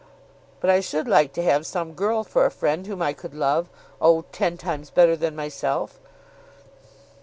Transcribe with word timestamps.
But 0.61 0.71
I 0.71 0.79
should 0.79 1.07
like 1.07 1.31
to 1.33 1.43
have 1.43 1.63
some 1.63 1.93
girl 1.93 2.23
for 2.23 2.43
a 2.43 2.49
friend 2.49 2.87
whom 2.87 3.03
I 3.03 3.13
could 3.13 3.35
love, 3.35 3.69
oh, 4.01 4.23
ten 4.31 4.57
times 4.57 4.89
better 4.89 5.15
than 5.15 5.35
myself." 5.35 5.99